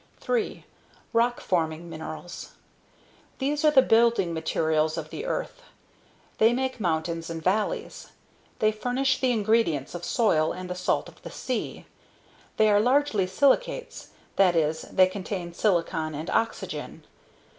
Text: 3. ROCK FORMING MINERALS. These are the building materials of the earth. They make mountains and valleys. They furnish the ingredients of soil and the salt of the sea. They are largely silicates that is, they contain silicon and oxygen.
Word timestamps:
3. 0.19 0.65
ROCK 1.13 1.39
FORMING 1.39 1.87
MINERALS. 1.87 2.53
These 3.37 3.63
are 3.63 3.69
the 3.69 3.83
building 3.83 4.33
materials 4.33 4.97
of 4.97 5.11
the 5.11 5.27
earth. 5.27 5.61
They 6.39 6.53
make 6.53 6.79
mountains 6.79 7.29
and 7.29 7.39
valleys. 7.39 8.07
They 8.57 8.71
furnish 8.71 9.19
the 9.19 9.29
ingredients 9.31 9.93
of 9.93 10.03
soil 10.03 10.53
and 10.53 10.71
the 10.71 10.73
salt 10.73 11.07
of 11.07 11.21
the 11.21 11.29
sea. 11.29 11.85
They 12.57 12.67
are 12.71 12.79
largely 12.79 13.27
silicates 13.27 14.07
that 14.37 14.55
is, 14.55 14.81
they 14.91 15.05
contain 15.05 15.53
silicon 15.53 16.15
and 16.15 16.31
oxygen. 16.31 17.03